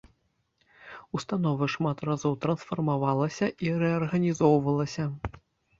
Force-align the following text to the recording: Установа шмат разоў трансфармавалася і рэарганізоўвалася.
Установа 1.19 1.65
шмат 1.75 2.01
разоў 2.09 2.33
трансфармавалася 2.47 3.53
і 3.69 3.79
рэарганізоўвалася. 3.85 5.03